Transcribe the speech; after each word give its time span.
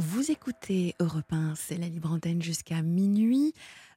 Vous 0.00 0.30
écoutez 0.30 0.94
Europe 0.98 1.30
1, 1.30 1.54
c'est 1.56 1.76
la 1.76 1.86
libre 1.86 2.10
antenne 2.10 2.40
jusqu'à 2.40 2.80
minuit. 2.80 3.52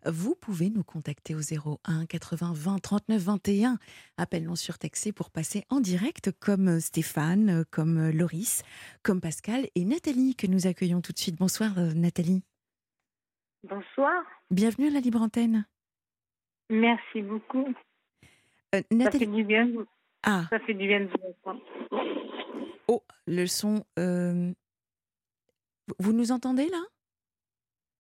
Vous 0.06 0.36
pouvez 0.36 0.70
nous 0.70 0.84
contacter 0.84 1.34
au 1.34 1.40
01 1.40 2.06
80 2.08 2.52
20 2.54 2.80
39 2.80 3.22
21. 3.22 3.78
Appel 4.18 4.44
non 4.44 4.56
surtaxé 4.56 5.14
pour 5.14 5.32
passer 5.32 5.64
en 5.70 5.80
direct 5.80 6.32
comme 6.42 6.82
Stéphane, 6.82 7.64
comme 7.72 8.10
Loris, 8.10 8.64
comme 9.02 9.22
Pascal 9.22 9.68
et 9.76 9.86
Nathalie 9.86 10.36
que 10.36 10.46
nous 10.48 10.68
accueillons 10.68 11.00
tout 11.00 11.14
de 11.14 11.20
suite. 11.20 11.38
Bonsoir 11.38 11.78
euh, 11.78 11.94
Nathalie. 11.94 12.44
Bonsoir. 13.64 14.24
Bienvenue 14.52 14.88
à 14.88 14.92
la 14.92 15.00
libre 15.00 15.22
antenne. 15.22 15.66
Merci 16.70 17.22
beaucoup. 17.22 17.74
Euh, 18.76 18.82
Ça 18.82 18.84
Nathalie. 18.92 19.20
fait 19.26 19.32
du 19.32 19.44
bien. 19.46 19.70
Ah, 20.24 20.48
Ça 20.50 20.60
fait 20.60 20.74
du 20.74 20.86
bien 20.86 21.00
de 21.00 21.06
vous 21.06 21.34
entendre. 21.46 21.62
oh, 22.90 23.02
le 23.26 23.46
son. 23.46 23.86
euh, 24.00 24.52
vous- 26.00 26.14
nous 26.14 26.32
entendez 26.32 26.68
là? 26.70 26.82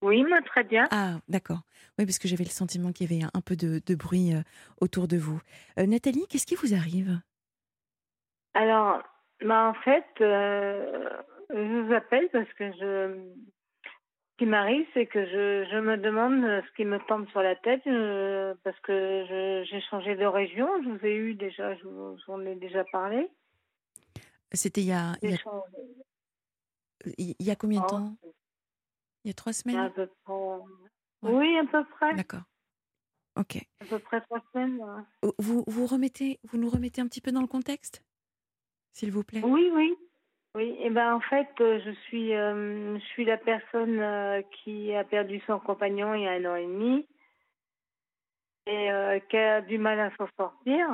Oui, 0.01 0.23
moi 0.23 0.41
très 0.41 0.63
bien. 0.63 0.85
Ah, 0.91 1.19
d'accord. 1.29 1.61
Oui, 1.97 2.05
parce 2.05 2.19
que 2.19 2.27
j'avais 2.27 2.43
le 2.43 2.49
sentiment 2.49 2.91
qu'il 2.91 3.09
y 3.09 3.15
avait 3.15 3.29
un, 3.33 3.41
peu 3.41 3.55
de, 3.55 3.81
de 3.85 3.95
bruit 3.95 4.33
euh, 4.33 4.41
autour 4.81 5.07
de 5.07 5.17
vous. 5.17 5.39
Euh, 5.79 5.85
Nathalie, 5.85 6.25
qu'est-ce 6.29 6.45
qui 6.45 6.55
vous 6.55 6.73
arrive? 6.73 7.21
Alors, 8.53 9.01
bah, 9.41 9.69
en 9.69 9.73
fait, 9.81 10.05
euh, 10.19 11.09
je 11.49 11.81
vous 11.85 11.93
appelle 11.93 12.27
parce 12.33 12.51
que 12.53 12.69
je, 12.73 13.15
ce 14.33 14.37
qui 14.37 14.45
m'arrive, 14.45 14.85
c'est 14.93 15.05
que 15.05 15.25
je, 15.25 15.67
je 15.71 15.79
me 15.79 15.95
demande 15.97 16.43
ce 16.43 16.75
qui 16.75 16.83
me 16.83 16.99
tombe 17.07 17.27
sur 17.29 17.41
la 17.41 17.55
tête 17.55 17.83
parce 18.63 18.79
que 18.81 19.63
j'ai 19.69 19.81
changé 19.89 20.15
de 20.15 20.25
région. 20.25 20.67
Je 20.83 20.89
vous 20.89 21.05
ai 21.05 21.15
eu 21.15 21.35
déjà, 21.35 21.75
je 21.75 21.83
vous 21.85 22.17
j'en 22.27 22.41
ai 22.41 22.55
déjà 22.55 22.83
parlé. 22.91 23.29
C'était 24.51 24.81
il 24.81 24.87
y 24.87 24.91
a, 24.91 25.13
il 25.21 25.29
y 25.29 25.31
J'ai 25.31 25.37
a, 25.37 25.41
changé. 25.41 25.77
Il 27.17 27.35
y 27.39 27.51
a 27.51 27.55
combien 27.55 27.79
de 27.81 27.85
Oh, 27.85 27.89
temps? 27.89 28.15
Il 29.23 29.29
y 29.29 29.31
a 29.31 29.33
trois 29.33 29.51
à 29.51 29.53
semaines? 29.53 29.89
peu 29.89 30.07
près. 30.25 30.33
Oui, 31.23 31.57
à 31.57 31.65
peu 31.65 31.83
près. 31.85 32.15
D'accord. 32.15 32.43
Ok. 33.35 33.57
À 33.81 33.85
peu 33.85 33.99
près 33.99 34.21
trois 34.21 34.41
semaines. 34.51 35.05
Vous, 35.39 35.63
vous, 35.67 35.85
remettez, 35.87 36.39
vous 36.43 36.57
nous 36.57 36.69
remettez 36.69 37.01
un 37.01 37.07
petit 37.07 37.21
peu 37.21 37.31
dans 37.31 37.41
le 37.41 37.47
contexte? 37.47 38.03
S'il 38.93 39.11
vous 39.11 39.23
plaît 39.23 39.41
Oui, 39.43 39.71
oui. 39.73 39.95
Oui, 40.55 40.75
et 40.79 40.91
ben 40.91 41.15
en 41.15 41.19
fait, 41.19 41.49
euh, 41.61 41.79
je 41.83 41.89
suis, 42.01 42.35
euh, 42.35 42.99
je 42.99 43.05
suis 43.05 43.25
la 43.25 43.37
personne 43.37 43.99
euh, 43.99 44.41
qui 44.63 44.93
a 44.93 45.03
perdu 45.03 45.41
son 45.47 45.59
compagnon 45.59 46.13
il 46.13 46.23
y 46.23 46.27
a 46.27 46.33
un 46.33 46.45
an 46.45 46.55
et 46.55 46.65
demi 46.67 47.07
et 48.67 48.91
euh, 48.91 49.19
qui 49.19 49.37
a 49.37 49.61
du 49.61 49.79
mal 49.79 49.99
à 49.99 50.15
s'en 50.15 50.27
sortir. 50.37 50.87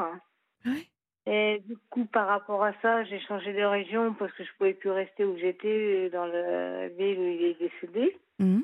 Ouais. 0.66 0.90
Et 1.32 1.62
du 1.68 1.78
coup, 1.92 2.06
par 2.06 2.28
rapport 2.28 2.64
à 2.64 2.74
ça, 2.82 3.04
j'ai 3.04 3.20
changé 3.20 3.54
de 3.54 3.64
région 3.64 4.16
parce 4.16 4.34
que 4.34 4.44
je 4.44 4.50
pouvais 4.58 4.74
plus 4.74 4.90
rester 4.90 5.24
où 5.26 5.38
j'étais 5.38 6.10
dans 6.10 6.26
la 6.26 6.88
ville 6.90 7.20
où 7.20 7.24
il 7.24 7.44
est 7.44 7.60
décédé. 7.60 8.18
Mhm. 8.40 8.64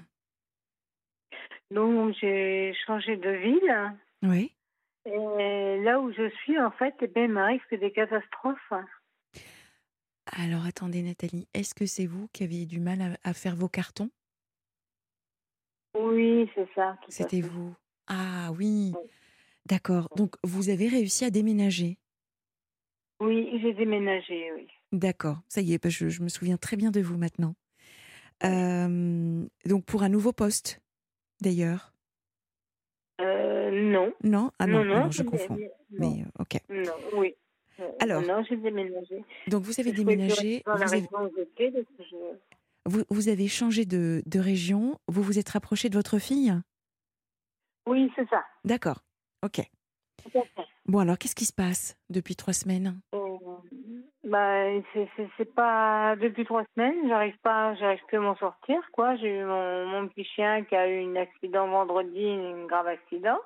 Donc 1.70 2.16
j'ai 2.20 2.74
changé 2.88 3.18
de 3.18 3.30
ville. 3.30 3.94
Oui. 4.24 4.52
Et 5.06 5.80
là 5.84 6.00
où 6.00 6.12
je 6.12 6.28
suis, 6.42 6.60
en 6.60 6.72
fait, 6.72 6.96
eh 7.02 7.08
ben, 7.08 7.26
il 7.26 7.32
m'arrive 7.34 7.62
que 7.70 7.76
des 7.76 7.92
catastrophes. 7.92 8.74
Alors 10.32 10.66
attendez, 10.66 11.04
Nathalie, 11.04 11.48
est-ce 11.54 11.76
que 11.76 11.86
c'est 11.86 12.08
vous 12.08 12.28
qui 12.34 12.44
aviez 12.44 12.66
du 12.66 12.80
mal 12.80 13.00
à, 13.00 13.30
à 13.30 13.34
faire 13.34 13.56
vos 13.56 13.70
cartons? 13.70 14.10
Oui, 15.96 16.50
c'est 16.56 16.68
ça. 16.74 16.98
C'était 17.10 17.42
vous. 17.42 17.76
Ah 18.08 18.50
oui. 18.58 18.94
Oui. 18.96 19.10
D'accord. 19.68 20.10
Donc 20.16 20.36
vous 20.44 20.70
avez 20.70 20.88
réussi 20.88 21.26
à 21.26 21.30
déménager? 21.30 22.00
Oui, 23.20 23.60
j'ai 23.62 23.74
déménagé, 23.74 24.52
oui. 24.54 24.68
D'accord. 24.92 25.38
Ça 25.48 25.62
y 25.62 25.74
est, 25.74 25.80
que 25.80 25.90
je, 25.90 26.10
je 26.10 26.22
me 26.22 26.30
souviens 26.30 26.58
très 26.58 26.76
bien 26.78 26.92
de 26.92 27.02
vous 27.02 27.18
maintenant. 27.18 27.56
Euh, 28.44 29.46
donc 29.66 29.86
pour 29.86 30.04
un 30.04 30.10
nouveau 30.10 30.34
poste, 30.34 30.82
d'ailleurs? 31.42 31.94
Euh, 33.22 33.72
non. 33.72 34.14
Non? 34.24 34.52
Ah 34.60 34.68
non, 34.68 34.82
alors 34.82 35.12
je 35.12 35.24
confonds. 35.24 35.56
Non, 35.56 36.16
Mais 36.16 36.24
euh, 36.24 36.42
ok. 36.42 36.58
non, 36.70 36.94
oui. 37.18 37.36
Alors. 38.00 38.22
Non, 38.22 38.44
j'ai 38.44 38.58
déménagé. 38.58 39.24
Donc 39.48 39.64
vous 39.64 39.80
avez 39.80 39.92
Je 39.92 39.96
déménagé, 39.98 40.64
la 40.66 40.74
avez, 40.86 41.02
donc 41.02 41.32
je- 42.00 43.04
vous 43.10 43.30
avez 43.30 43.48
changé 43.48 43.86
de, 43.86 44.22
de 44.26 44.40
région, 44.40 45.00
vous 45.08 45.24
vous 45.24 45.40
êtes 45.40 45.50
rapproché 45.50 45.90
de 45.90 45.96
votre 45.96 46.20
fille? 46.20 46.54
Oui, 47.88 48.12
c'est 48.16 48.28
ça. 48.30 48.44
D'accord. 48.64 49.04
Ok. 49.44 49.62
Bon 50.86 51.00
alors, 51.00 51.18
qu'est-ce 51.18 51.36
qui 51.36 51.46
se 51.46 51.54
passe 51.54 51.98
depuis 52.10 52.36
trois 52.36 52.54
semaines? 52.54 53.00
Euh, 53.14 53.38
bah, 54.24 54.66
c'est- 54.94 55.46
pas 55.56 56.16
depuis 56.16 56.46
trois 56.46 56.64
semaines, 56.76 57.08
j'arrive 57.08 57.38
pas, 57.40 57.74
j'arrive 57.76 58.02
plus 58.08 58.18
à 58.18 58.22
m'en 58.22 58.36
sortir, 58.38 58.80
quoi. 58.92 59.16
J'ai 59.18 59.40
eu 59.40 59.44
mon, 59.46 59.86
mon 59.88 60.08
petit 60.08 60.24
chien 60.26 60.64
qui 60.66 60.76
a 60.76 60.88
eu 60.90 61.04
un 61.06 61.16
accident 61.16 61.68
vendredi, 61.68 62.26
un 62.26 62.66
grave 62.66 62.88
accident. 62.88 63.40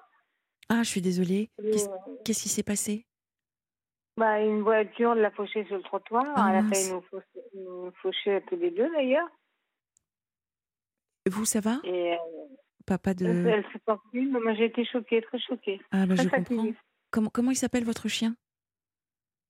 Ah, 0.70 0.84
je 0.84 0.90
suis 0.90 1.02
désolée. 1.02 1.50
Qu'est-ce 1.58 1.90
euh, 1.90 1.98
qu'est-ce 2.26 2.44
qui 2.44 2.50
s'est 2.50 2.64
passé? 2.64 3.06
Bah, 4.18 4.40
une 4.42 4.62
voiture 4.64 5.16
l'a 5.16 5.32
fauché 5.32 5.66
sur 5.66 5.78
le 5.78 5.84
trottoir. 5.84 6.26
Ah, 6.36 6.48
Elle 6.50 6.58
a 6.58 6.64
failli 6.64 6.92
nous 6.92 7.02
faucher, 7.10 7.42
nous 7.56 7.92
faucher 8.02 8.42
tous 8.48 8.58
les 8.58 8.72
deux 8.72 8.90
d'ailleurs. 8.92 9.28
Vous, 11.30 11.46
ça 11.46 11.60
va? 11.60 11.78
Et 11.84 12.14
euh, 12.14 12.18
Elle, 12.92 13.16
de... 13.16 13.50
elle 13.50 13.66
mais 14.14 14.40
moi 14.40 14.54
j'ai 14.54 14.66
été 14.66 14.84
choquée, 14.86 15.22
très 15.22 15.40
choquée. 15.40 15.82
Ah, 15.92 16.06
bah, 16.06 16.16
Très 16.16 16.24
je 16.26 16.30
comprends. 16.30 16.68
Comment, 17.12 17.30
comment 17.30 17.52
il 17.52 17.56
s'appelle 17.56 17.84
votre 17.84 18.08
chien? 18.08 18.36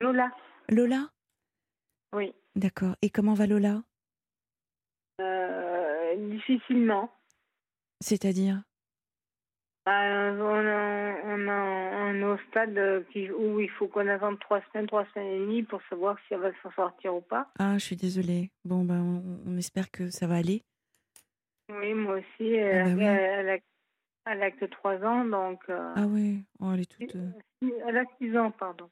Lola, 0.02 0.32
Lola? 0.70 1.10
Oui. 2.14 2.34
D'accord. 2.56 2.96
Et 3.02 3.10
comment 3.10 3.34
va 3.34 3.48
Lola? 3.48 3.84
Euh, 5.22 6.16
difficilement. 6.32 7.12
C'est-à-dire? 8.00 8.64
Euh, 9.88 9.92
on, 10.40 10.66
a- 10.68 11.22
on, 11.26 11.48
a- 11.48 12.12
on 12.12 12.16
est 12.16 12.24
au 12.24 12.38
stade 12.50 13.06
qui- 13.12 13.32
où 13.32 13.60
il 13.60 13.70
faut 13.72 13.88
qu'on 13.88 14.08
attende 14.08 14.40
trois 14.40 14.62
semaines, 14.72 14.88
trois 14.88 15.06
semaines 15.14 15.28
et 15.34 15.40
demie 15.40 15.64
pour 15.64 15.82
savoir 15.90 16.18
si 16.28 16.34
elle 16.34 16.42
va 16.42 16.52
s'en 16.62 16.72
sortir 16.72 17.16
ou 17.16 17.22
pas. 17.22 17.52
Ah, 17.60 17.78
je 17.78 17.84
suis 17.86 17.96
désolée. 17.96 18.52
Bon, 18.66 18.84
ben, 18.86 19.02
on, 19.02 19.52
on 19.52 19.58
espère 19.58 19.90
que 19.92 20.10
ça 20.10 20.28
va 20.28 20.36
aller. 20.36 20.64
Oui, 21.70 21.94
moi 21.94 22.16
aussi. 22.16 22.56
Ah 22.58 22.88
Elle, 22.90 22.96
bah 22.96 22.96
oui. 22.98 23.04
elle 23.04 23.50
a, 23.50 23.58
elle 24.26 24.44
a 24.44 24.52
que 24.52 24.66
trois 24.66 24.98
ans, 25.04 25.24
donc. 25.26 25.62
euh, 25.70 25.94
Ah 25.96 26.08
ouais, 26.08 26.38
oh, 26.60 26.72
elle 26.74 26.82
est 26.82 26.92
toute... 26.92 27.16
euh, 27.16 27.30
Elle 27.88 27.98
a 27.98 28.04
six 28.20 28.36
ans, 28.38 28.52
pardon. 28.52 28.90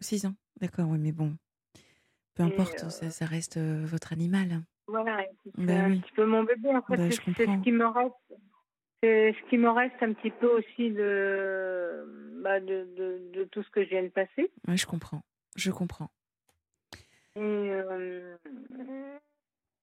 6 0.00 0.26
ans. 0.26 0.34
D'accord, 0.60 0.88
oui, 0.90 0.98
mais 0.98 1.12
bon. 1.12 1.36
Peu 2.34 2.42
Et, 2.42 2.46
importe, 2.46 2.84
euh, 2.84 2.90
ça, 2.90 3.10
ça 3.10 3.24
reste 3.24 3.56
euh, 3.56 3.84
votre 3.86 4.12
animal. 4.12 4.60
Voilà, 4.86 5.24
c'est 5.44 5.62
Bah 5.64 5.72
un 5.72 5.90
oui. 5.90 6.00
petit 6.00 6.12
peu 6.12 6.26
mon 6.26 6.44
bébé. 6.44 6.68
En 6.68 6.82
fait, 6.82 6.96
Bah, 6.96 7.08
je 7.08 7.14
c'est 7.14 7.46
ce 7.46 7.62
qui 7.62 7.72
me 7.72 7.86
reste. 7.86 8.14
C'est 9.02 9.34
ce 9.34 9.48
qui 9.50 9.58
me 9.58 9.70
reste 9.70 9.94
un 10.02 10.12
petit 10.14 10.30
peu 10.30 10.46
aussi 10.48 10.90
de, 10.90 12.40
bah, 12.42 12.60
de, 12.60 12.86
de, 12.96 13.30
de 13.32 13.44
tout 13.44 13.62
ce 13.62 13.70
que 13.70 13.84
je 13.84 13.90
viens 13.90 14.02
de 14.02 14.08
passer. 14.08 14.50
Ouais, 14.68 14.76
je 14.76 14.86
comprends. 14.86 15.22
Je 15.54 15.70
comprends. 15.70 16.10
Et, 17.36 17.40
euh, 17.40 18.36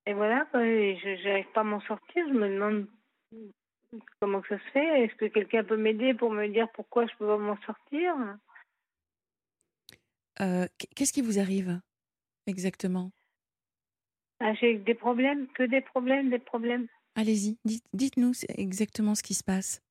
et 0.06 0.14
voilà, 0.14 0.48
et 0.56 0.98
je 0.98 1.28
n'arrive 1.28 1.52
pas 1.54 1.62
à 1.62 1.64
m'en 1.64 1.82
sortir. 1.82 2.26
Je 2.28 2.34
me 2.34 2.50
demande 2.50 2.88
comment 4.20 4.42
que 4.42 4.50
ça 4.50 4.60
se 4.66 4.72
fait. 4.72 5.04
Est-ce 5.04 5.16
que 5.16 5.26
quelqu'un 5.26 5.64
peut 5.64 5.78
m'aider 5.78 6.14
pour 6.14 6.32
me 6.32 6.48
dire 6.48 6.68
pourquoi 6.74 7.06
je 7.06 7.16
peux 7.18 7.28
pas 7.28 7.38
m'en 7.38 7.58
sortir? 7.62 8.14
Euh, 10.42 10.68
qu- 10.78 10.88
Qu'est-ce 10.96 11.14
qui 11.14 11.22
vous 11.22 11.40
arrive 11.40 11.80
exactement? 12.48 13.12
Ah, 14.40 14.54
J'ai 14.56 14.78
des 14.78 14.96
problèmes, 14.96 15.48
que 15.54 15.64
des 15.64 15.82
problèmes, 15.82 16.30
des 16.30 16.40
problèmes. 16.40 16.88
Allez-y, 17.16 17.58
dites- 17.64 17.86
dites-nous 17.94 18.34
exactement 18.58 19.16
ce 19.16 19.24
qui 19.24 19.36
se 19.36 19.44
passe. 19.44 19.82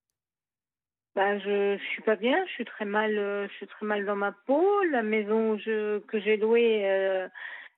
Bah, 1.14 1.38
je, 1.38 1.76
je 1.78 1.84
suis 1.90 2.02
pas 2.02 2.16
bien, 2.16 2.44
je 2.46 2.52
suis 2.52 2.64
très 2.64 2.84
mal, 2.86 3.16
euh, 3.18 3.46
je 3.48 3.52
suis 3.54 3.66
très 3.66 3.86
mal 3.86 4.04
dans 4.04 4.16
ma 4.16 4.32
peau. 4.32 4.82
La 4.90 5.02
maison 5.02 5.58
je, 5.58 5.98
que 6.00 6.18
j'ai 6.20 6.36
louée, 6.38 6.90
euh, 6.90 7.28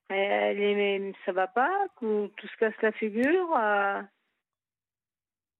elle 0.09 0.61
est, 0.61 1.13
ça 1.25 1.31
va 1.31 1.47
pas, 1.47 1.71
tout, 1.99 2.31
tout 2.37 2.47
se 2.47 2.57
casse 2.57 2.79
la 2.81 2.91
figure. 2.91 3.55
euh. 3.57 4.01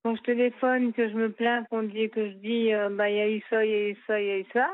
quand 0.03 0.15
je 0.15 0.21
téléphone, 0.21 0.93
que 0.93 1.09
je 1.09 1.15
me 1.15 1.31
plains, 1.31 1.63
qu'on 1.65 1.81
dit 1.83 2.09
que 2.11 2.29
je 2.29 2.35
dis, 2.35 2.71
euh, 2.73 2.89
bah 2.89 3.09
il 3.09 3.15
y 3.15 3.19
a 3.19 3.29
eu 3.29 3.41
ça, 3.49 3.65
il 3.65 3.71
y 3.71 3.73
a 3.73 3.89
eu 3.89 3.97
ça, 4.05 4.21
il 4.21 4.27
y 4.27 4.31
a 4.31 4.37
eu 4.37 4.45
ça, 4.53 4.69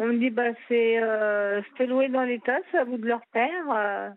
on 0.00 0.06
me 0.06 0.18
dit 0.18 0.30
bah 0.30 0.52
c'est, 0.66 1.00
euh, 1.00 1.62
c'était 1.68 1.86
loué 1.86 2.08
dans 2.08 2.24
l'état, 2.24 2.58
c'est 2.70 2.78
à 2.78 2.84
vous 2.84 2.98
de 2.98 3.06
le 3.06 3.14
refaire. 3.14 3.70
Euh. 3.70 4.10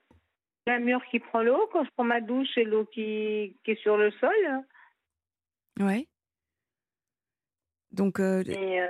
Un 0.67 0.79
mur 0.79 0.99
qui 1.11 1.19
prend 1.19 1.43
l'eau, 1.43 1.69
quand 1.71 1.83
je 1.83 1.91
prends 1.91 2.03
ma 2.03 2.21
douche, 2.21 2.47
c'est 2.55 2.63
l'eau 2.63 2.85
qui, 2.85 3.55
qui 3.63 3.71
est 3.71 3.81
sur 3.83 3.97
le 3.97 4.09
sol. 4.09 4.33
Ouais. 5.79 6.07
Donc, 7.91 8.17
mais 8.17 8.89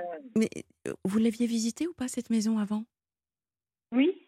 euh, 0.88 0.92
vous 1.04 1.18
l'aviez 1.18 1.46
visitée 1.46 1.86
ou 1.86 1.92
pas 1.92 2.08
cette 2.08 2.30
maison 2.30 2.58
avant? 2.58 2.84
Oui. 3.92 4.25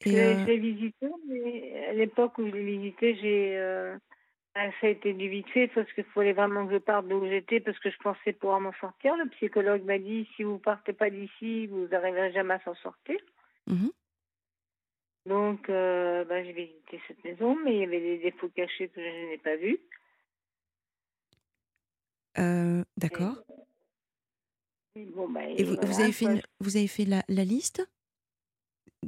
Je 0.00 0.10
Et 0.10 0.12
l'ai- 0.12 0.36
euh, 0.36 0.38
je 0.38 0.46
l'ai 0.46 0.58
visité, 0.58 1.06
mais 1.26 1.86
à 1.86 1.92
l'époque 1.92 2.38
où 2.38 2.46
je 2.46 2.52
l'ai 2.52 2.78
visité, 2.78 3.14
j'ai, 3.16 3.58
euh, 3.58 3.96
ah, 4.54 4.70
ça 4.80 4.86
a 4.88 4.90
été 4.90 5.12
du 5.14 5.28
vite 5.28 5.48
fait 5.50 5.68
parce 5.68 5.92
qu'il 5.92 6.04
fallait 6.04 6.32
vraiment 6.32 6.66
que 6.66 6.74
je 6.74 6.78
parte 6.78 7.06
d'où 7.08 7.24
j'étais 7.26 7.60
parce 7.60 7.78
que 7.80 7.90
je 7.90 7.98
pensais 7.98 8.32
pouvoir 8.32 8.60
m'en 8.60 8.72
sortir. 8.74 9.16
Le 9.16 9.28
psychologue 9.30 9.84
m'a 9.84 9.98
dit 9.98 10.28
si 10.36 10.42
vous 10.44 10.58
partez 10.58 10.92
pas 10.92 11.10
d'ici, 11.10 11.66
vous 11.68 11.86
n'arriverez 11.88 12.32
jamais 12.32 12.54
à 12.54 12.60
s'en 12.60 12.74
sortir. 12.76 13.18
mhm. 13.66 13.90
Donc, 15.26 15.68
euh, 15.70 16.24
bah, 16.24 16.42
j'ai 16.44 16.52
visité 16.52 17.00
cette 17.06 17.22
maison, 17.24 17.56
mais 17.64 17.74
il 17.74 17.80
y 17.80 17.84
avait 17.84 18.00
des 18.00 18.18
défauts 18.18 18.48
cachés 18.50 18.88
que 18.88 19.00
je 19.02 19.30
n'ai 19.30 19.38
pas 19.38 19.56
vus. 19.56 19.78
Euh, 22.38 22.84
d'accord. 22.96 23.36
et 24.96 25.04
bon, 25.04 25.28
bah, 25.28 25.44
Et 25.44 25.62
et 25.62 25.64
vous, 25.64 25.76
avez 26.00 26.12
fait 26.12 26.24
quoi. 26.26 26.34
une, 26.34 26.42
vous 26.60 26.76
avez 26.76 26.88
fait 26.88 27.04
la, 27.04 27.22
la 27.28 27.44
liste? 27.44 27.86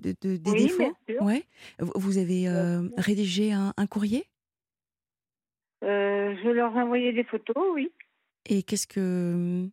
De, 0.02 0.14
de- 0.20 0.36
des 0.36 0.50
Oui, 0.50 0.62
défauts? 0.64 0.92
Ouais. 1.20 1.44
Vous 1.78 2.18
avez 2.18 2.48
euh, 2.48 2.88
sûr. 2.88 2.98
rédigé 2.98 3.52
un, 3.52 3.72
un 3.76 3.86
courrier? 3.86 4.26
Euh, 5.84 6.36
je 6.42 6.48
leur 6.48 6.76
ai 6.76 6.82
envoyé 6.82 7.12
des 7.12 7.24
photos, 7.24 7.56
oui. 7.74 7.92
Et 8.46 8.62
qu'est-ce 8.62 8.86
que 8.86 9.68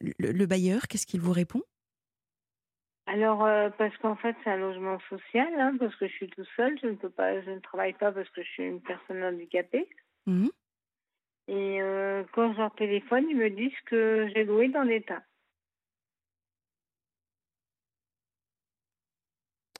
le, 0.00 0.32
le 0.32 0.46
bailleur, 0.46 0.88
qu'est-ce 0.88 1.06
qu'il 1.06 1.20
vous 1.20 1.32
répond? 1.32 1.62
Alors, 3.06 3.44
euh, 3.44 3.68
parce 3.76 3.96
qu'en 3.98 4.16
fait, 4.16 4.36
c'est 4.44 4.50
un 4.50 4.56
logement 4.56 4.98
social, 5.10 5.48
hein, 5.58 5.76
parce 5.78 5.94
que 5.96 6.06
je 6.06 6.12
suis 6.12 6.28
tout 6.30 6.44
seul, 6.56 6.78
je 6.80 6.86
ne 6.86 6.94
peux 6.94 7.10
pas, 7.10 7.40
je 7.42 7.50
ne 7.50 7.58
travaille 7.58 7.94
pas 7.94 8.12
parce 8.12 8.28
que 8.30 8.42
je 8.42 8.48
suis 8.48 8.62
une 8.64 8.80
personne 8.80 9.22
handicapée. 9.24 9.88
Mhm. 10.26 10.50
Et 11.48 11.82
euh, 11.82 12.22
quand 12.32 12.52
je 12.52 12.58
leur 12.58 12.74
téléphone, 12.74 13.26
ils 13.28 13.36
me 13.36 13.50
disent 13.50 13.80
que 13.86 14.30
j'ai 14.34 14.44
loué 14.44 14.68
dans 14.68 14.82
l'état, 14.82 15.22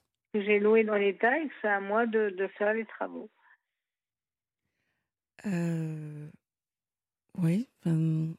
que 0.05 0.13
j'ai 0.33 0.59
loué 0.59 0.83
dans 0.83 0.95
l'état 0.95 1.37
et 1.39 1.47
que 1.47 1.53
c'est 1.61 1.67
à 1.67 1.79
moi 1.79 2.05
de, 2.07 2.29
de 2.31 2.47
faire 2.47 2.73
les 2.73 2.85
travaux. 2.85 3.29
Euh, 5.45 6.29
oui, 7.37 7.67
enfin, 7.85 8.33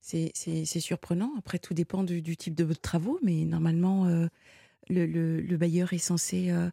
c'est 0.00 0.30
c'est- 0.34 0.64
c'est 0.64 0.80
surprenant. 0.80 1.32
Après, 1.38 1.58
tout 1.58 1.74
dépend 1.74 2.04
du, 2.04 2.20
du 2.22 2.36
type 2.36 2.54
de 2.54 2.72
travaux, 2.74 3.18
mais 3.22 3.44
normalement, 3.44 4.06
euh, 4.06 4.26
le, 4.88 5.06
le- 5.06 5.40
le 5.40 5.56
bailleur 5.56 5.92
est 5.92 5.98
censé, 5.98 6.50
euh, 6.50 6.70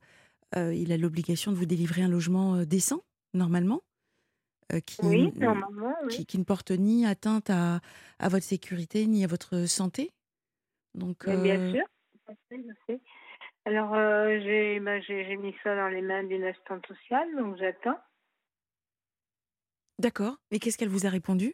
euh, 0.56 0.74
il 0.74 0.92
a 0.92 0.98
l'obligation 0.98 1.52
de 1.52 1.58
vous 1.58 1.66
délivrer 1.66 2.02
un 2.04 2.10
logement 2.10 2.64
décent, 2.66 3.04
normalement, 3.34 3.82
qui, 4.86 4.98
Oui, 5.04 5.32
normalement, 5.38 5.96
oui. 6.06 6.16
qui, 6.16 6.26
qui 6.26 6.40
ne 6.40 6.44
porte 6.46 6.72
ni 6.72 7.06
atteinte 7.06 7.50
à, 7.50 7.82
à 8.20 8.30
votre 8.30 8.46
sécurité 8.46 9.06
ni 9.08 9.24
à 9.24 9.28
votre 9.28 9.66
santé. 9.66 10.12
Donc, 10.96 11.26
Mais 11.28 11.38
bien 11.38 11.72
sûr, 11.72 11.86
je 12.50 12.58
je 12.58 12.74
sais. 12.88 13.00
Alors, 13.66 13.94
euh, 13.94 14.40
j'ai 14.42 14.80
bah, 14.80 15.00
j'ai 15.02 15.36
mis 15.38 15.56
ça 15.64 15.76
dans 15.76 15.88
les 15.90 16.02
mains 16.02 16.24
d'une 16.24 16.44
assistante 16.44 16.86
sociale, 16.88 17.36
donc 17.36 17.58
j'attends. 17.58 18.00
d'accord. 20.00 20.38
Mais 20.52 20.60
qu'est-ce 20.60 20.78
qu'elle 20.78 20.90
vous 20.90 21.06
a 21.06 21.10
répondu? 21.10 21.54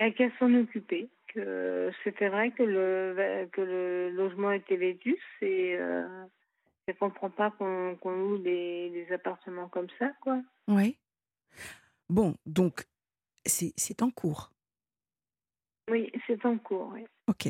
Et 0.00 0.12
qu'elle 0.14 0.32
s'en 0.38 0.52
occupait. 0.54 1.08
Que 1.34 1.90
c'était 2.04 2.28
vrai 2.30 2.52
que 2.52 2.62
le, 2.62 3.46
que 3.52 3.60
le 3.60 4.10
logement 4.10 4.50
était 4.52 4.76
vétus 4.76 5.20
et 5.42 5.76
euh, 5.76 6.24
je 6.86 6.94
comprends 6.94 7.28
pas 7.30 7.50
qu'on 7.50 7.98
loue 8.04 8.38
des, 8.38 8.88
des 8.90 9.12
appartements 9.12 9.68
comme 9.68 9.88
ça, 9.98 10.10
quoi. 10.22 10.40
Oui. 10.68 10.98
Bon, 12.08 12.34
donc, 12.46 12.86
c'est 13.44 13.72
c'est 13.76 14.02
en 14.02 14.10
cours. 14.10 14.52
Oui, 15.90 16.10
c'est 16.26 16.44
en 16.46 16.58
cours, 16.58 16.90
oui. 16.94 17.06
Ok, 17.26 17.48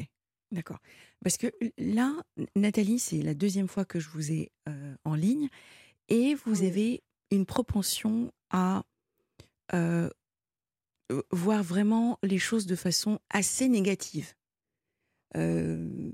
d'accord. 0.52 0.78
Parce 1.22 1.36
que 1.36 1.46
là, 1.78 2.14
Nathalie, 2.56 2.98
c'est 2.98 3.22
la 3.22 3.34
deuxième 3.34 3.68
fois 3.68 3.84
que 3.84 4.00
je 4.00 4.08
vous 4.08 4.32
ai 4.32 4.50
euh, 4.68 4.94
en 5.04 5.14
ligne 5.14 5.48
et 6.08 6.34
vous 6.34 6.60
Oui. 6.60 6.66
avez 6.66 7.02
une 7.30 7.46
propension 7.46 8.32
à 8.50 8.84
euh, 9.74 10.08
voir 11.30 11.62
vraiment 11.62 12.18
les 12.22 12.38
choses 12.38 12.66
de 12.66 12.76
façon 12.76 13.18
assez 13.30 13.68
négative. 13.68 14.34
Euh, 15.36 16.10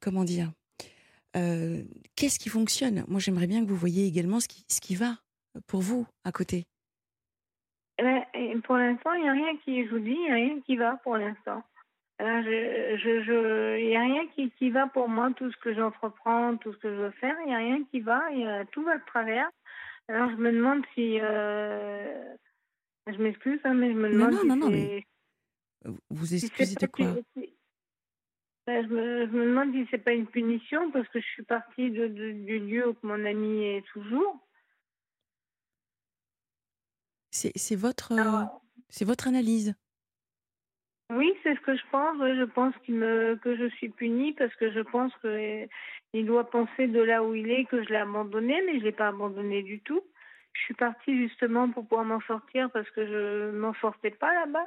comment 0.00 0.24
dire? 0.24 0.52
Qu'est-ce 1.34 2.38
qui 2.38 2.48
fonctionne? 2.48 3.04
Moi, 3.08 3.18
j'aimerais 3.18 3.48
bien 3.48 3.64
que 3.64 3.68
vous 3.68 3.76
voyiez 3.76 4.06
également 4.06 4.38
ce 4.38 4.46
qui, 4.46 4.64
ce 4.68 4.80
qui 4.80 4.94
va 4.94 5.18
pour 5.66 5.80
vous 5.80 6.06
à 6.22 6.30
côté. 6.30 6.64
Pour 8.66 8.76
l'instant, 8.76 9.12
il 9.14 9.22
n'y 9.22 9.28
a 9.28 9.32
rien 9.32 9.56
qui, 9.64 9.84
je 9.84 9.90
vous 9.90 9.98
dis, 9.98 10.10
il 10.12 10.20
n'y 10.20 10.30
a 10.30 10.34
rien 10.34 10.60
qui 10.60 10.76
va 10.76 10.96
pour 11.02 11.16
l'instant. 11.16 11.62
Je, 12.20 13.22
je, 13.26 13.78
il 13.80 13.88
n'y 13.88 13.96
a 13.96 14.02
rien 14.02 14.26
qui, 14.28 14.50
qui 14.52 14.70
va 14.70 14.86
pour 14.86 15.08
moi, 15.08 15.32
tout 15.36 15.50
ce 15.50 15.56
que 15.56 15.74
j'entreprends, 15.74 16.56
tout 16.56 16.72
ce 16.72 16.78
que 16.78 16.88
je 16.90 16.94
veux 17.02 17.10
faire, 17.12 17.36
il 17.40 17.46
n'y 17.48 17.54
a 17.54 17.58
rien 17.58 17.84
qui 17.90 18.00
va, 18.00 18.30
y 18.32 18.44
a, 18.46 18.64
tout 18.66 18.82
va 18.84 18.98
de 18.98 19.04
travers. 19.06 19.50
Alors, 20.08 20.30
je 20.30 20.36
me 20.36 20.52
demande 20.52 20.84
si, 20.94 21.18
euh, 21.20 22.34
je 23.06 23.16
m'excuse, 23.16 23.60
hein, 23.64 23.74
mais 23.74 23.92
je 23.92 23.96
me 23.98 24.10
demande 24.10 24.32
non, 24.32 24.40
si 24.42 24.46
non, 24.48 24.56
non, 24.56 24.70
mais 24.70 25.04
vous 26.10 26.26
si 26.26 26.36
excusez 26.36 26.76
de 26.76 26.86
quoi 26.86 27.14
si- 27.36 27.54
ben, 28.66 28.86
je, 28.88 28.94
me, 28.94 29.26
je 29.26 29.32
me 29.32 29.44
demande 29.46 29.72
si 29.74 29.86
c'est 29.90 29.98
pas 29.98 30.12
une 30.12 30.26
punition 30.26 30.90
parce 30.90 31.08
que 31.08 31.20
je 31.20 31.26
suis 31.26 31.42
partie 31.42 31.90
de, 31.90 32.06
de- 32.06 32.32
du 32.32 32.58
lieu 32.60 32.88
où 32.88 32.96
mon 33.02 33.24
ami 33.26 33.62
est 33.64 33.84
toujours. 33.92 34.38
C'est 37.30 37.76
votre, 37.76 38.12
euh, 38.12 38.44
c'est 38.88 39.04
votre 39.04 39.26
analyse. 39.26 39.74
Oui, 41.16 41.32
c'est 41.42 41.54
ce 41.54 41.60
que 41.60 41.76
je 41.76 41.82
pense. 41.90 42.16
oui, 42.18 42.36
je 42.36 42.44
pense 42.44 42.74
qu'il 42.84 42.96
me 42.96 43.36
que 43.36 43.56
je 43.56 43.68
suis 43.76 43.88
punie 43.88 44.32
parce 44.32 44.54
que 44.56 44.72
je 44.72 44.80
pense 44.80 45.12
que 45.22 45.28
euh, 45.28 46.22
doit 46.22 46.50
penser 46.50 46.88
de 46.88 47.00
là 47.00 47.22
où 47.22 47.34
il 47.34 47.50
est 47.50 47.64
que 47.66 47.82
je 47.84 47.88
l'ai 47.88 47.96
abandonné, 47.96 48.60
mais 48.66 48.78
je 48.78 48.84
l'ai 48.84 48.92
pas 48.92 49.08
abandonné 49.08 49.62
du 49.62 49.80
tout. 49.80 50.02
Je 50.54 50.62
suis 50.62 50.74
partie 50.74 51.16
justement 51.16 51.70
pour 51.70 51.86
pouvoir 51.86 52.04
m'en 52.04 52.20
sortir 52.22 52.70
parce 52.72 52.88
que 52.90 53.06
je 53.06 53.50
m'en 53.56 53.74
sortais 53.74 54.10
pas 54.10 54.32
là-bas. 54.34 54.66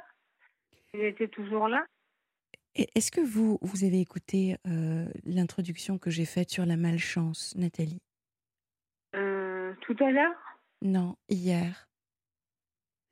Il 0.94 1.00
était 1.00 1.28
toujours 1.28 1.68
là. 1.68 1.84
Est-ce 2.74 3.10
que 3.10 3.20
vous, 3.20 3.58
vous 3.60 3.84
avez 3.84 4.00
écouté 4.00 4.56
euh, 4.66 5.06
l'introduction 5.24 5.98
que 5.98 6.10
j'ai 6.10 6.24
faite 6.24 6.50
sur 6.50 6.64
la 6.64 6.76
malchance, 6.76 7.54
Nathalie? 7.56 8.00
Euh, 9.16 9.72
tout 9.80 9.96
à 10.00 10.10
l'heure? 10.10 10.34
Non, 10.82 11.16
hier. 11.28 11.88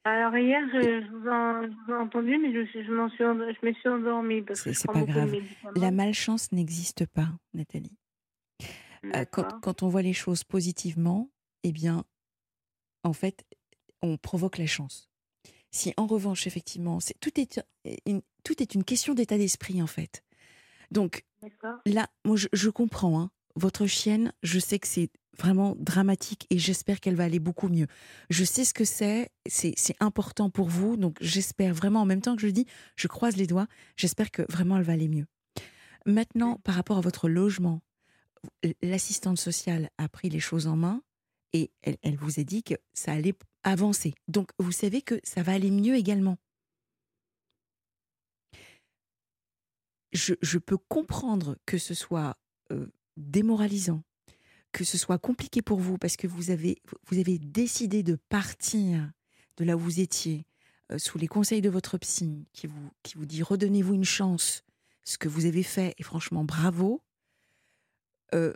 Alors 0.06 0.36
hier, 0.36 0.60
je, 0.72 0.80
je 0.80 1.10
vous, 1.10 1.28
en, 1.28 1.62
je 1.64 1.84
vous 1.84 1.92
ai 1.92 1.96
entendu, 1.96 2.38
mais 2.38 2.52
je, 2.52 2.92
m'en 2.92 3.08
suis, 3.08 3.18
je 3.18 3.66
me 3.66 3.72
suis 3.72 3.88
endormie 3.88 4.40
parce 4.40 4.62
que 4.62 4.72
C'est 4.72 4.74
je 4.74 4.78
c'est 4.78 4.86
pas 4.86 5.02
grave. 5.02 5.34
La 5.74 5.90
malchance 5.90 6.52
n'existe 6.52 7.06
pas, 7.06 7.26
Nathalie. 7.54 7.98
Euh, 9.04 9.24
quand, 9.24 9.82
on 9.82 9.88
voit 9.88 10.02
les 10.02 10.12
choses 10.12 10.44
positivement, 10.44 11.28
eh 11.64 11.72
bien, 11.72 12.04
en 13.02 13.12
fait, 13.12 13.44
on 14.00 14.16
provoque 14.16 14.58
la 14.58 14.66
chance. 14.66 15.10
Si 15.72 15.92
en 15.96 16.06
revanche, 16.06 16.46
effectivement, 16.46 17.00
c'est 17.00 17.18
tout 17.18 17.40
est 17.40 17.60
une, 18.06 18.22
tout 18.44 18.62
est 18.62 18.76
une 18.76 18.84
question 18.84 19.12
d'état 19.12 19.38
d'esprit, 19.38 19.82
en 19.82 19.88
fait. 19.88 20.22
Donc, 20.92 21.24
D'accord. 21.42 21.80
Là, 21.84 22.06
moi, 22.24 22.36
je, 22.36 22.46
je 22.52 22.70
comprends. 22.70 23.20
hein. 23.20 23.30
Votre 23.56 23.86
chienne, 23.86 24.32
je 24.42 24.58
sais 24.58 24.78
que 24.78 24.86
c'est 24.86 25.10
vraiment 25.38 25.74
dramatique 25.78 26.46
et 26.50 26.58
j'espère 26.58 27.00
qu'elle 27.00 27.16
va 27.16 27.24
aller 27.24 27.38
beaucoup 27.38 27.68
mieux. 27.68 27.86
Je 28.30 28.44
sais 28.44 28.64
ce 28.64 28.72
que 28.72 28.84
c'est, 28.84 29.30
c'est 29.46 29.96
important 30.00 30.50
pour 30.50 30.68
vous, 30.68 30.96
donc 30.96 31.16
j'espère 31.20 31.74
vraiment, 31.74 32.02
en 32.02 32.06
même 32.06 32.22
temps 32.22 32.36
que 32.36 32.42
je 32.42 32.46
le 32.46 32.52
dis, 32.52 32.66
je 32.96 33.08
croise 33.08 33.36
les 33.36 33.46
doigts, 33.46 33.66
j'espère 33.96 34.30
que 34.30 34.42
vraiment 34.50 34.76
elle 34.76 34.84
va 34.84 34.92
aller 34.92 35.08
mieux. 35.08 35.26
Maintenant, 36.06 36.60
par 36.64 36.74
rapport 36.74 36.98
à 36.98 37.00
votre 37.00 37.28
logement, 37.28 37.82
l'assistante 38.82 39.38
sociale 39.38 39.90
a 39.98 40.08
pris 40.08 40.28
les 40.28 40.40
choses 40.40 40.66
en 40.66 40.76
main 40.76 41.02
et 41.52 41.70
elle, 41.82 42.16
vous 42.16 42.38
a 42.38 42.44
dit 42.44 42.62
que 42.62 42.74
ça 42.92 43.12
allait 43.12 43.34
avancer. 43.62 44.14
Donc, 44.28 44.50
vous 44.58 44.72
savez 44.72 45.02
que 45.02 45.18
ça 45.24 45.42
va 45.42 45.52
aller 45.52 45.70
mieux 45.70 45.96
également. 45.96 46.38
je, 50.16 50.34
je 50.42 50.58
peux 50.58 50.78
comprendre 50.78 51.56
que 51.66 51.78
ce 51.78 51.94
soit 51.94 52.36
euh, 52.72 52.86
démoralisant, 53.16 54.02
que 54.72 54.84
ce 54.84 54.98
soit 54.98 55.18
compliqué 55.18 55.62
pour 55.62 55.78
vous 55.80 55.98
parce 55.98 56.16
que 56.16 56.26
vous 56.26 56.50
avez, 56.50 56.76
vous 57.08 57.18
avez 57.18 57.38
décidé 57.38 58.02
de 58.02 58.16
partir 58.28 59.10
de 59.56 59.64
là 59.64 59.76
où 59.76 59.80
vous 59.80 60.00
étiez 60.00 60.46
euh, 60.92 60.98
sous 60.98 61.18
les 61.18 61.26
conseils 61.28 61.62
de 61.62 61.70
votre 61.70 61.98
psy 61.98 62.46
qui 62.52 62.66
vous, 62.66 62.90
qui 63.02 63.14
vous 63.16 63.26
dit 63.26 63.42
redonnez-vous 63.42 63.94
une 63.94 64.04
chance, 64.04 64.62
ce 65.04 65.18
que 65.18 65.28
vous 65.28 65.46
avez 65.46 65.62
fait 65.62 65.94
et 65.98 66.02
franchement 66.02 66.44
bravo. 66.44 67.02
Euh, 68.34 68.52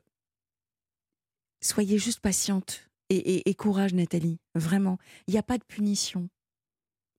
soyez 1.62 1.98
juste 1.98 2.20
patiente 2.20 2.88
et, 3.08 3.16
et- 3.16 3.50
et 3.50 3.54
courage 3.54 3.94
Nathalie, 3.94 4.38
vraiment. 4.54 4.98
Il 5.26 5.32
n'y 5.32 5.38
a 5.38 5.42
pas 5.42 5.58
de 5.58 5.64
punition. 5.64 6.28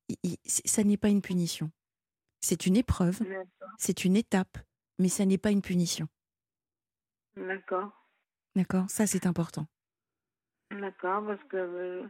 Il- 0.09 0.17
il- 0.23 0.37
c'est- 0.45 0.67
ça 0.67 0.83
n'est 0.83 0.97
pas 0.97 1.09
une 1.09 1.21
punition. 1.21 1.71
C'est 2.39 2.65
une 2.65 2.75
épreuve. 2.77 3.19
C'est 3.77 4.03
une 4.05 4.15
étape, 4.15 4.57
mais 4.99 5.09
ça 5.09 5.25
n'est 5.25 5.37
pas 5.37 5.51
une 5.51 5.61
punition. 5.61 6.07
D'accord. 7.37 7.91
D'accord 8.55 8.89
Ça, 8.89 9.07
c'est 9.07 9.25
important. 9.25 9.65
D'accord, 10.71 11.25
parce 11.25 11.43
que 11.45 11.57
euh, 11.57 12.03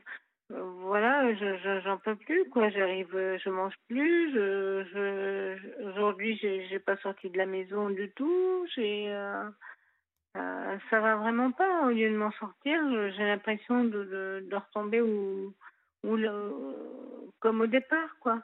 euh, 0.51 0.61
voilà, 0.81 1.33
je 1.33 1.57
je- 1.57 1.81
j'en 1.81 1.97
peux 1.97 2.15
plus 2.15 2.47
quoi. 2.49 2.69
J'arrive, 2.69 3.15
euh, 3.15 3.37
je 3.43 3.49
mange 3.49 3.73
plus. 3.87 4.31
Je, 4.33 5.89
aujourd'hui, 5.89 6.37
j'ai 6.37 6.67
j'ai 6.67 6.79
pas 6.79 6.97
sorti 6.97 7.29
de 7.29 7.37
la 7.37 7.45
maison 7.47 7.89
du 7.89 8.11
tout. 8.11 8.65
J'ai 8.75 9.09
euh, 9.09 9.49
euh, 10.37 10.77
ça 10.89 10.99
va 10.99 11.15
vraiment 11.15 11.51
pas. 11.51 11.87
Au 11.87 11.89
lieu 11.89 12.09
de 12.11 12.15
m'en 12.17 12.31
sortir, 12.33 12.79
j'ai 13.13 13.23
l'impression 13.25 13.83
de, 13.83 14.03
de 14.03 14.47
de 14.49 14.55
retomber 14.55 15.01
où 15.01 15.55
où 16.03 16.15
le- 16.15 17.29
comme 17.39 17.61
au 17.61 17.67
départ 17.67 18.15
quoi. 18.19 18.43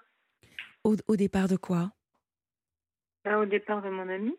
Au, 0.84 0.96
au 1.08 1.16
départ 1.16 1.48
de 1.48 1.58
quoi? 1.58 1.92
Là, 3.26 3.40
au 3.40 3.46
départ 3.46 3.82
de 3.82 3.90
mon 3.90 4.08
ami. 4.10 4.36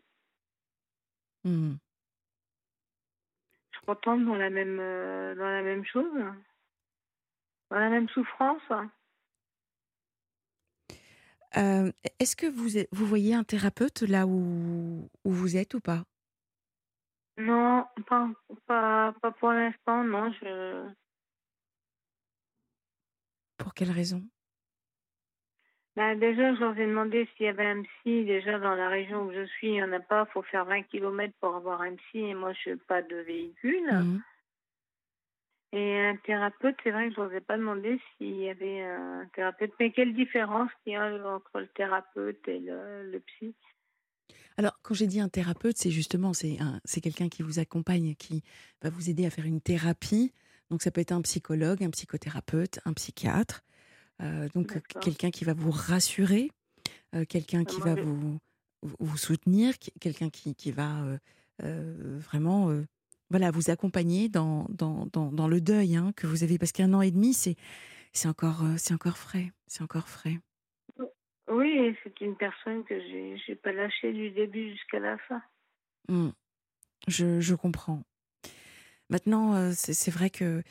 Mmh. 1.45 1.75
Retombe 3.89 4.23
dans 4.23 4.35
la 4.35 4.51
même, 4.51 4.79
euh, 4.79 5.33
dans 5.33 5.49
la 5.49 5.63
même 5.63 5.83
chose, 5.83 6.13
dans 7.71 7.79
la 7.79 7.89
même 7.89 8.07
souffrance. 8.09 8.61
Euh, 11.57 11.91
Est-ce 12.19 12.35
que 12.35 12.45
vous, 12.45 12.85
vous 12.91 13.05
voyez 13.07 13.33
un 13.33 13.43
thérapeute 13.43 14.01
là 14.03 14.27
où, 14.27 15.09
où 15.25 15.31
vous 15.31 15.57
êtes 15.57 15.73
ou 15.73 15.79
pas? 15.79 16.03
Non, 17.37 17.87
pas, 18.05 18.29
pas, 18.67 19.15
pas 19.21 19.31
pour 19.31 19.51
l'instant, 19.53 20.03
non. 20.03 20.31
Je... 20.33 20.87
Pour 23.57 23.73
quelle 23.73 23.91
raison? 23.91 24.21
Bah, 25.95 26.15
déjà, 26.15 26.53
je 26.55 26.59
leur 26.59 26.77
ai 26.77 26.85
demandé 26.85 27.27
s'il 27.35 27.45
y 27.45 27.49
avait 27.49 27.65
un 27.65 27.81
psy. 27.81 28.25
Déjà, 28.25 28.59
dans 28.59 28.75
la 28.75 28.89
région 28.89 29.23
où 29.25 29.33
je 29.33 29.45
suis, 29.45 29.67
il 29.67 29.73
n'y 29.73 29.83
en 29.83 29.91
a 29.91 29.99
pas. 29.99 30.25
Il 30.29 30.31
faut 30.31 30.43
faire 30.43 30.65
20 30.65 30.83
km 30.83 31.33
pour 31.39 31.55
avoir 31.55 31.81
un 31.81 31.95
psy. 31.95 32.19
Et 32.19 32.33
moi, 32.33 32.53
je 32.53 32.71
n'ai 32.71 32.75
pas 32.75 33.01
de 33.01 33.17
véhicule. 33.17 33.91
Mhm. 33.91 34.21
Et 35.71 35.99
un 35.99 36.15
thérapeute, 36.25 36.75
c'est 36.83 36.89
vrai 36.91 37.09
que 37.09 37.15
je 37.15 37.21
ne 37.21 37.35
ai 37.35 37.41
pas 37.41 37.57
demandé 37.57 37.99
s'il 38.17 38.37
y 38.37 38.49
avait 38.49 38.81
un 38.81 39.27
thérapeute. 39.35 39.71
Mais 39.79 39.91
quelle 39.91 40.15
différence 40.15 40.71
il 40.85 40.93
y 40.93 40.95
a 40.95 41.05
entre 41.05 41.59
le 41.59 41.67
thérapeute 41.67 42.47
et 42.47 42.59
le, 42.59 43.11
le 43.11 43.19
psy 43.19 43.53
Alors, 44.57 44.79
quand 44.81 44.95
j'ai 44.95 45.05
dit 45.05 45.19
un 45.19 45.29
thérapeute, 45.29 45.77
c'est 45.77 45.91
justement 45.91 46.31
c'est 46.33 47.01
quelqu'un 47.01 47.29
qui 47.29 47.43
vous 47.43 47.59
accompagne, 47.59 48.15
qui 48.15 48.43
va 48.81 48.89
vous 48.89 49.11
aider 49.11 49.27
à 49.27 49.29
faire 49.29 49.45
une 49.45 49.61
thérapie. 49.61 50.33
Donc, 50.71 50.81
ça 50.81 50.89
peut 50.89 51.01
être 51.01 51.11
un 51.11 51.21
psychologue, 51.21 51.83
un 51.83 51.91
psychothérapeute, 51.91 52.79
un 52.85 52.93
psychiatre. 52.93 53.61
Euh, 54.21 54.49
donc, 54.53 54.75
euh, 54.75 54.79
quelqu'un 55.01 55.31
qui 55.31 55.45
va 55.45 55.53
vous 55.53 55.71
rassurer, 55.71 56.51
euh, 57.15 57.25
quelqu'un 57.25 57.63
qui 57.63 57.77
moi, 57.77 57.95
va 57.95 58.01
vous, 58.01 59.17
soutenir, 59.17 59.77
qui- 59.79 59.91
quelqu'un 59.99 60.29
qui, 60.29 60.55
qui 60.55 60.71
va 60.71 61.17
vraiment 61.61 62.73
voilà, 63.29 63.51
vous 63.51 63.69
accompagner 63.69 64.29
dans, 64.29 64.65
dans, 64.69 65.07
dans, 65.11 65.31
dans 65.31 65.47
le 65.47 65.61
deuil 65.61 65.95
hein, 65.95 66.13
que 66.15 66.25
vous 66.27 66.43
avez. 66.43 66.57
Parce 66.57 66.71
qu'un 66.71 66.93
an 66.93 67.01
et 67.01 67.11
demi, 67.11 67.33
c'est 67.33 67.55
c'est 68.13 68.27
encore, 68.27 68.63
c'est 68.77 68.93
encore 68.93 69.17
frais. 69.17 69.51
C'est 69.67 69.83
encore 69.83 70.07
frais. 70.07 70.39
Oui, 71.51 71.95
c'est 72.03 72.21
une 72.21 72.35
personne 72.35 72.83
que 72.85 72.99
j'ai 72.99 73.37
j'ai 73.45 73.55
pas 73.55 73.71
lâchée 73.71 74.13
du 74.13 74.31
début 74.31 74.71
jusqu'à 74.71 74.99
la 74.99 75.17
fin. 75.17 75.41
Mm. 76.07 76.29
Je, 77.07 77.39
je 77.41 77.55
comprends. 77.55 78.03
Maintenant, 79.09 79.71
c'est 79.73 79.93
c'est 79.93 80.11
vrai 80.11 80.29
que 80.29 80.63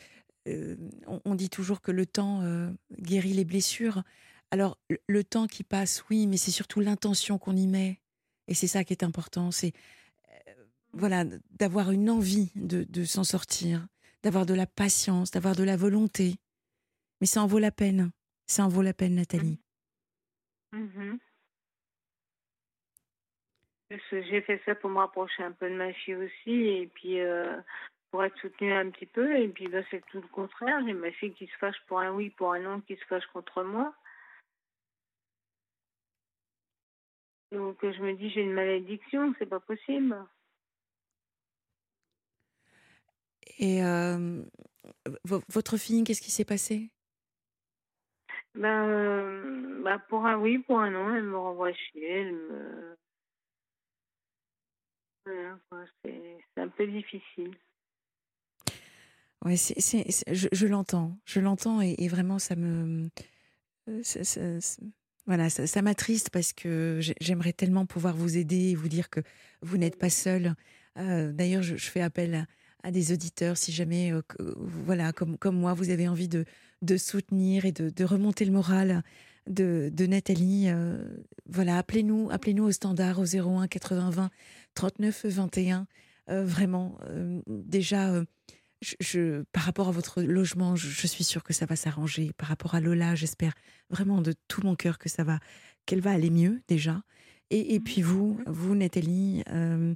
euh, 0.49 0.77
on, 1.25 1.35
dit 1.35 1.51
toujours 1.51 1.81
que 1.81 1.93
le 1.93 2.07
temps 2.07 2.43
euh, 2.43 2.71
guérit 2.99 3.33
les 3.33 3.45
blessures. 3.45 4.03
Alors, 4.51 4.79
le, 5.09 5.25
temps 5.25 5.47
qui 5.47 5.63
passe, 5.63 6.05
oui, 6.11 6.27
mais 6.27 6.37
c'est 6.37 6.51
surtout 6.51 6.81
l'intention 6.81 7.39
qu'on 7.39 7.57
y 7.57 7.67
met. 7.67 8.01
Et 8.47 8.55
c'est 8.55 8.67
ça 8.67 8.85
qui 8.85 8.93
est 8.93 9.05
important. 9.05 9.51
C'est 9.51 9.73
euh, 10.31 10.53
voilà, 10.93 11.25
d'avoir 11.51 11.91
une 11.91 12.09
envie 12.09 12.51
de, 12.55 13.05
s'en 13.05 13.25
sortir, 13.25 13.87
d'avoir 14.23 14.47
de 14.47 14.55
la 14.55 14.67
patience, 14.67 15.31
d'avoir 15.31 15.55
de 15.55 15.65
la 15.65 15.77
volonté. 15.77 16.37
Mais 17.21 17.27
ça 17.27 17.43
en 17.43 17.47
vaut 17.47 17.59
la 17.59 17.73
peine. 17.73 18.11
Ça 18.47 18.65
en 18.65 18.69
vaut 18.69 18.83
la 18.83 18.95
peine, 18.95 19.17
Nathalie. 19.17 19.61
Mhm. 20.73 21.19
Que 23.91 24.23
J'ai 24.23 24.43
fait 24.43 24.61
ça 24.67 24.75
pour 24.75 24.91
me 24.91 24.99
rapprocher 24.99 25.43
un 25.43 25.53
peu 25.53 25.69
de 25.69 25.75
ma 25.75 25.93
fille 25.95 26.15
aussi, 26.15 26.51
et 26.51 26.91
puis 26.95 27.19
pour 28.11 28.25
être 28.25 28.39
soutenue 28.41 28.73
un 28.73 28.91
petit 28.91 29.07
peu. 29.07 29.37
Et 29.39 29.49
puis 29.49 29.67
là, 29.69 29.83
c'est 29.91 30.05
tout 30.07 30.21
le 30.21 30.29
contraire. 30.29 30.81
J'ai 30.87 30.95
ma 30.95 31.13
fille 31.13 31.35
qui 31.35 31.47
se 31.47 31.57
fâche 31.59 31.81
pour 31.87 32.01
un 32.01 32.13
oui, 32.13 32.31
pour 32.31 32.53
un 32.53 32.61
non, 32.61 32.81
qui 32.83 32.97
se 32.97 33.05
fâche 33.07 33.27
contre 33.33 33.63
moi. 33.63 33.95
Donc 37.53 37.79
je 37.83 38.03
me 38.03 38.15
dis, 38.15 38.31
j'ai 38.31 38.43
une 38.43 38.53
malédiction, 38.55 39.35
c'est 39.39 39.47
pas 39.47 39.61
possible. 39.61 40.17
Et 43.59 43.83
euh, 43.85 44.43
vo- 45.25 45.43
votre 45.49 45.77
fille, 45.79 46.05
qu'est-ce 46.05 46.23
qui 46.23 46.31
s'est 46.31 46.45
passé? 46.45 46.91
Ben, 48.55 48.89
euh, 48.89 49.83
bah, 49.83 49.99
pour 50.09 50.27
un 50.27 50.37
oui, 50.39 50.59
pour 50.61 50.81
un 50.81 50.91
non, 50.91 51.15
elle 51.15 51.25
me 51.25 51.39
renvoie 51.39 51.73
chier. 51.73 52.09
Elle 52.09 52.35
me... 52.35 52.97
Voilà, 55.27 55.59
c'est 56.03 56.61
un 56.61 56.69
peu 56.69 56.87
difficile. 56.87 57.57
Ouais, 59.45 59.57
c'est, 59.57 60.05
je, 60.33 60.67
l'entends, 60.67 61.17
je 61.25 61.39
l'entends 61.39 61.81
et, 61.81 62.09
vraiment 62.09 62.41
ça 62.41 62.57
me, 62.57 63.09
euh, 63.89 64.61
voilà, 65.27 65.49
ça, 65.49 65.67
ça 65.67 65.81
m'attriste 65.81 66.31
parce 66.31 66.53
que 66.53 66.99
j'ai- 67.01 67.15
j'aimerais 67.21 67.53
tellement 67.53 67.87
pouvoir 67.87 68.17
vous 68.17 68.37
aider 68.37 68.71
et 68.71 68.75
vous 68.75 68.89
dire 68.89 69.11
que 69.11 69.21
vous 69.63 69.77
n'êtes 69.77 69.97
pas 69.97 70.11
seul. 70.11 70.55
Euh, 70.99 71.33
d'ailleurs, 71.33 71.63
je, 71.63 71.77
fais 71.77 72.01
appel 72.01 72.47
à, 72.83 72.91
des 72.91 73.13
auditeurs 73.13 73.57
si 73.57 73.71
jamais, 73.71 74.13
euh, 74.13 74.23
voilà, 74.57 75.13
comme 75.13 75.57
moi, 75.57 75.73
vous 75.73 75.91
avez 75.91 76.09
envie 76.09 76.29
de 76.29 76.97
soutenir 76.97 77.65
et 77.65 77.73
de, 77.73 78.05
remonter 78.05 78.45
le 78.45 78.53
moral 78.53 79.05
de, 79.47 79.91
Nathalie. 80.07 80.69
voilà, 81.47 81.79
appelez-nous, 81.79 82.29
appelez-nous 82.31 82.65
au 82.65 82.73
standard 82.73 83.21
au 83.21 83.25
01 83.25 83.69
80 83.69 84.11
20 84.11 84.31
39 84.75 85.27
21. 85.27 85.87
Euh, 86.31 86.45
vraiment, 86.45 86.99
déjà. 87.47 88.25
Je, 88.81 88.95
je- 89.01 89.43
par 89.53 89.65
rapport 89.65 89.89
à 89.89 89.91
votre 89.93 90.23
logement, 90.23 90.77
je, 90.77 90.89
je 90.89 91.07
suis 91.07 91.25
sûre 91.25 91.43
que 91.43 91.53
ça 91.53 91.67
va 91.67 91.77
s'arranger. 91.77 92.33
Par 92.39 92.49
rapport 92.49 92.75
à 92.75 92.81
Lola, 92.81 93.15
j'espère 93.15 93.53
vraiment 93.91 94.21
de 94.21 94.35
tout 94.49 94.63
mon 94.65 94.77
cœur 94.77 94.99
que 94.99 95.09
ça 95.09 95.25
va, 95.25 95.39
qu'elle 95.87 96.01
va 96.01 96.13
aller 96.13 96.31
mieux 96.31 96.61
déjà. 96.69 97.03
Et, 97.51 97.75
et 97.75 97.81
puis 97.81 98.03
vous, 98.03 98.39
vous 98.47 98.75
Nathalie, 98.75 99.43
euh, 99.51 99.95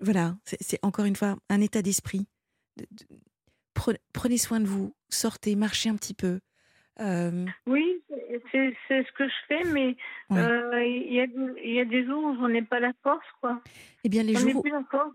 voilà, 0.00 0.36
c'est 0.60 0.78
encore 0.82 1.04
une 1.04 1.16
fois 1.16 1.36
un 1.48 1.60
état 1.60 1.82
d'esprit. 1.82 2.26
De- 2.76 2.86
de- 2.90 3.06
pre- 3.76 3.98
Prenez 4.12 4.38
soin 4.38 4.60
de 4.60 4.66
vous, 4.66 4.94
sortez, 5.08 5.56
marchez 5.56 5.88
un 5.88 5.96
petit 5.96 6.14
peu. 6.14 6.40
Euh, 7.00 7.44
Oui, 7.66 7.84
c'est- 8.52 8.72
ce 8.88 9.12
que 9.18 9.26
je 9.28 9.34
fais, 9.48 9.64
mais 9.72 9.96
Ouais. 10.30 10.40
euh, 10.40 10.84
il 10.86 11.12
y, 11.12 11.20
a, 11.20 11.26
des- 11.26 11.60
il 11.64 11.74
y 11.74 11.80
a 11.80 11.84
des 11.84 12.04
jours 12.06 12.22
où 12.24 12.36
j'en 12.36 12.48
ai 12.48 12.62
pas 12.62 12.78
la 12.78 12.92
force, 13.02 13.26
quoi. 13.40 13.60
eh 14.04 14.08
bien, 14.08 14.22
les 14.22 14.34
jours, 14.36 14.62
plus 14.62 14.70
la 14.70 14.84
force. 14.90 15.12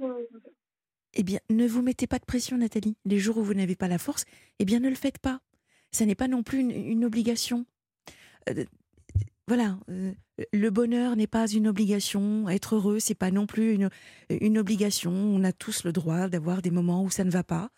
Eh 1.14 1.24
bien, 1.24 1.40
ne 1.50 1.68
vous 1.68 1.82
mettez 1.82 2.08
pas 2.08 2.20
de 2.20 2.26
pression, 2.26 2.58
Nathalie. 2.58 2.98
Les 3.06 3.20
jours 3.20 3.38
où 3.38 3.44
vous 3.44 3.54
n'avez 3.54 3.76
pas 3.76 3.88
la 3.88 3.98
force, 3.98 4.26
eh 4.60 4.66
bien, 4.66 4.80
ne 4.80 4.90
le 4.90 4.96
faites 4.96 5.20
pas. 5.20 5.42
Ça 5.92 6.06
n'est 6.06 6.16
pas 6.16 6.28
non 6.28 6.44
plus 6.44 6.60
une, 6.60 7.04
obligation. 7.06 7.66
Euh, 8.50 8.66
voilà, 9.48 9.80
euh, 9.90 10.14
le 10.54 10.70
bonheur 10.70 11.16
n'est 11.16 11.28
pas 11.28 11.48
une 11.48 11.68
obligation. 11.68 12.48
Être 12.50 12.76
heureux, 12.76 13.00
c'est 13.00 13.16
pas 13.16 13.32
non 13.32 13.48
plus 13.48 13.74
une, 14.30 14.58
obligation. 14.58 15.12
On 15.12 15.44
a 15.44 15.52
tous 15.52 15.84
le 15.84 15.92
droit 15.92 16.30
d'avoir 16.30 16.62
des 16.62 16.72
moments 16.72 17.04
où 17.04 17.10
ça 17.10 17.24
ne 17.24 17.32
va 17.32 17.44
pas. 17.44 17.72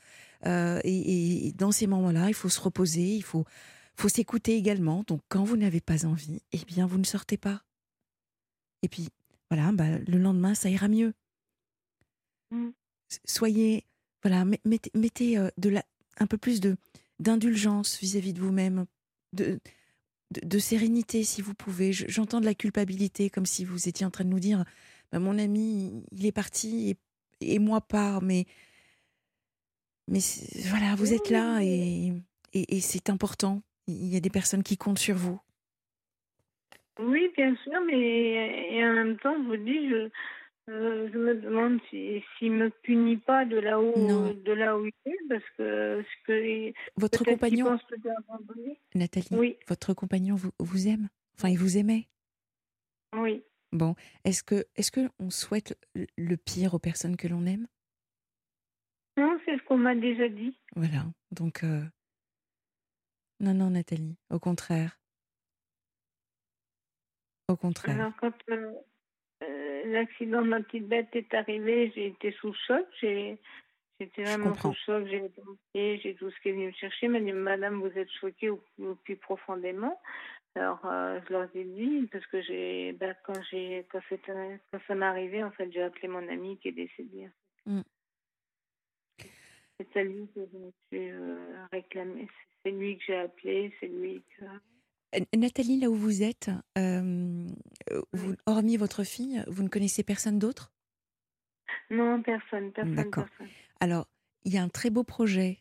Euh, 0.45 0.81
et, 0.83 1.53
dans 1.57 1.71
ces 1.71 1.87
moments-là, 1.87 2.27
il 2.27 2.33
faut 2.33 2.49
se 2.49 2.59
reposer, 2.59 3.15
il 3.15 3.23
faut, 3.23 3.45
faut 3.95 4.09
s'écouter 4.09 4.57
également. 4.57 5.03
Donc, 5.07 5.21
quand 5.29 5.45
vous 5.45 5.55
n'avez 5.55 5.81
pas 5.81 6.05
envie, 6.05 6.41
eh 6.51 6.59
bien, 6.67 6.85
vous 6.85 6.97
ne 6.97 7.05
sortez 7.05 7.37
pas. 7.37 7.61
Et 8.81 8.89
puis, 8.89 9.07
voilà, 9.49 9.71
bah, 9.71 9.99
le 10.05 10.17
lendemain, 10.17 10.55
ça 10.55 10.69
ira 10.69 10.89
mieux 10.89 11.13
Mm. 12.51 12.71
Soyez 13.25 13.85
voilà 14.23 14.45
met- 14.45 14.61
mettez, 14.65 14.91
mettez, 14.95 15.37
euh, 15.37 15.49
de 15.57 15.69
la 15.69 15.83
un 16.19 16.27
peu 16.27 16.37
plus 16.37 16.59
de 16.61 16.75
d'indulgence 17.19 17.99
vis-à-vis 17.99 18.33
de 18.33 18.41
vous-même 18.41 18.85
de, 19.33 19.59
de 20.31 20.41
de 20.47 20.59
sérénité 20.59 21.23
si 21.23 21.41
vous 21.41 21.53
pouvez. 21.53 21.93
Je- 21.93 22.05
j'entends 22.07 22.39
de 22.41 22.45
la 22.45 22.53
culpabilité 22.55 23.29
comme 23.29 23.45
si 23.45 23.65
vous 23.65 23.87
étiez 23.89 24.05
en 24.05 24.11
train 24.11 24.23
de 24.25 24.29
nous 24.29 24.39
dire 24.39 24.63
Bah, 25.11 25.19
mon 25.19 25.37
ami 25.39 26.03
il 26.11 26.25
est 26.25 26.31
parti 26.31 26.89
et, 27.41 27.53
et 27.55 27.59
moi 27.59 27.81
pas 27.81 28.19
mais 28.21 28.45
mais 30.07 30.19
voilà 30.69 30.95
vous 30.95 31.13
êtes 31.13 31.29
là 31.29 31.59
et 31.63 32.13
et, 32.53 32.77
et 32.77 32.81
c'est 32.81 33.09
important. 33.09 33.61
Il 33.87 34.07
y 34.07 34.17
a 34.17 34.19
des 34.19 34.29
personnes 34.29 34.63
qui 34.63 34.77
comptent 34.77 34.99
sur 34.99 35.15
vous. 35.15 35.39
Oui, 36.99 37.31
bien 37.35 37.55
sûr, 37.63 37.79
mais 37.87 38.75
et 38.75 38.85
en 38.85 38.93
même 38.93 39.17
temps, 39.19 39.33
je 39.41 39.47
vous 39.47 39.57
dis, 39.57 39.89
je, 39.89 40.09
euh, 40.71 41.09
je 41.11 41.17
me 41.17 41.35
demande 41.35 41.79
s'il 41.89 42.23
si, 42.37 42.49
ne 42.49 42.65
me 42.65 42.69
punit 42.69 43.17
pas 43.17 43.45
de 43.45 43.57
là 43.57 43.79
où 43.81 43.91
Non. 43.97 44.33
de 44.33 44.51
là 44.51 44.77
où 44.77 44.85
il 44.85 44.93
est, 45.05 45.17
parce 45.29 45.43
que 45.57 46.03
ce 46.03 46.25
que 46.25 46.73
votre 46.97 47.23
compagnon 47.23 47.65
pense 47.65 47.83
que. 47.83 47.95
Nathalie 48.95 49.27
Oui, 49.31 49.57
votre 49.67 49.93
compagnon 49.93 50.35
vous, 50.35 50.51
vous 50.59 50.87
aime? 50.87 51.09
Enfin 51.37 51.49
il 51.49 51.57
vous 51.57 51.77
aimait? 51.77 52.07
Oui. 53.13 53.43
Bon, 53.73 53.95
est-ce 54.25 54.43
que 54.43 54.65
est-ce 54.75 54.91
que 54.91 55.09
on 55.19 55.29
souhaite 55.29 55.77
le- 56.17 56.37
pire 56.37 56.73
aux 56.73 56.79
personnes 56.79 57.17
que 57.17 57.27
l'on 57.27 57.45
aime? 57.45 57.67
Non, 59.17 59.37
c'est 59.45 59.57
ce 59.57 59.63
qu'on 59.63 59.77
m'a 59.77 59.95
déjà 59.95 60.27
dit. 60.29 60.57
Voilà. 60.75 61.05
Donc 61.31 61.63
euh, 61.63 61.83
non 63.39 63.53
non 63.53 63.69
Nathalie, 63.71 64.17
au 64.29 64.39
contraire. 64.39 64.97
Au 67.47 67.57
contraire. 67.57 67.95
Alors 67.99 68.13
quand 68.17 68.31
euh, 68.49 68.71
l'accident 69.85 70.41
de 70.41 70.47
ma 70.47 70.61
petite 70.61 70.87
bête 70.87 71.09
est 71.13 71.33
arrivé, 71.33 71.91
j'ai 71.95 72.07
été 72.07 72.31
sous 72.33 72.47
le 72.47 72.57
choc. 72.67 72.85
J'ai 72.99 73.37
J'étais 74.01 74.23
vraiment 74.23 74.55
sous 74.55 74.73
choc. 74.73 75.05
J'ai 75.05 75.99
j'ai 75.99 76.15
tout 76.15 76.31
ce 76.31 76.39
qui 76.41 76.49
est 76.49 76.53
venu 76.53 76.67
me 76.67 76.71
chercher. 76.71 77.07
m'a 77.07 77.19
dit 77.19 77.31
Madame, 77.31 77.81
vous 77.81 77.99
êtes 77.99 78.09
choquée 78.19 78.49
au, 78.49 78.59
au 78.79 78.95
plus 78.95 79.15
profondément. 79.15 80.01
Alors, 80.55 80.83
euh, 80.85 81.19
je 81.27 81.33
leur 81.33 81.55
ai 81.55 81.63
dit, 81.63 82.09
parce 82.11 82.25
que 82.25 82.41
j'ai, 82.41 82.93
bah, 82.93 83.13
quand, 83.23 83.39
j'ai, 83.51 83.85
quand, 83.91 83.99
quand 84.09 84.79
ça 84.87 84.95
m'est 84.95 85.05
arrivé, 85.05 85.43
en 85.43 85.51
fait, 85.51 85.71
j'ai 85.71 85.83
appelé 85.83 86.07
mon 86.07 86.27
ami 86.27 86.57
qui 86.57 86.69
est 86.69 86.71
décédé. 86.71 87.29
Mm. 87.67 87.81
C'est 89.79 89.97
à 89.99 90.03
lui 90.03 90.27
que 90.33 90.41
je 90.51 90.57
me 90.57 90.71
suis 90.87 91.11
euh, 91.11 91.65
réclamé. 91.71 92.27
C'est 92.63 92.71
lui 92.71 92.97
que 92.97 93.03
j'ai 93.05 93.17
appelé, 93.17 93.71
c'est 93.79 93.87
lui 93.87 94.23
que. 94.35 94.45
Euh, 95.15 95.19
Nathalie, 95.35 95.79
là 95.79 95.89
où 95.89 95.95
vous 95.95 96.23
êtes, 96.23 96.49
vous, 96.75 98.35
hormis 98.45 98.77
votre 98.77 99.03
fille, 99.03 99.43
vous 99.47 99.63
ne 99.63 99.69
connaissez 99.69 100.03
personne 100.03 100.39
d'autre? 100.39 100.71
Non, 101.89 102.21
personne, 102.21 102.71
personne. 102.71 102.95
D'accord. 102.95 103.25
Alors, 103.79 104.07
il 104.45 104.53
y 104.53 104.57
a 104.57 104.63
un 104.63 104.69
très 104.69 104.89
beau 104.89 105.03
projet 105.03 105.59